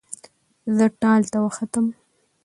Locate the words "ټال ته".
0.99-1.37